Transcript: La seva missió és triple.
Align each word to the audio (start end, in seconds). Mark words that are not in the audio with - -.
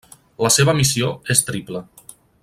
La 0.45 0.49
seva 0.55 0.73
missió 0.79 1.11
és 1.35 1.47
triple. 1.51 1.83